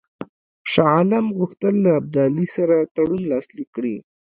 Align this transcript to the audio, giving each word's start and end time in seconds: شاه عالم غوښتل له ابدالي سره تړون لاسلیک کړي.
شاه 0.71 0.89
عالم 0.95 1.25
غوښتل 1.37 1.73
له 1.85 1.91
ابدالي 1.99 2.45
سره 2.55 2.75
تړون 2.95 3.21
لاسلیک 3.31 3.69
کړي. 3.75 3.95